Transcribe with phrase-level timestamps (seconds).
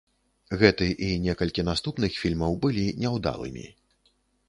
[0.61, 3.73] Гэты і некалькі наступных фільмаў былі няўдалымі.